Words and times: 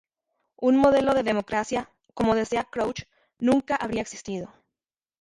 Un 0.59 0.77
modelo 0.77 1.13
de 1.13 1.21
democracia, 1.21 1.87
como 2.15 2.33
desea 2.33 2.63
Crouch, 2.63 3.03
nunca 3.37 3.75
habría 3.75 4.01
existido. 4.01 4.51